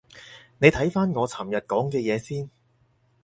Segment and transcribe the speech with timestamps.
[0.57, 2.49] 你睇返我尋日講嘅嘢先